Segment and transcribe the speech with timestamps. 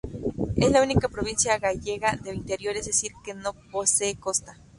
[0.55, 4.57] Es la única provincia gallega de interior, es decir que no posee costa.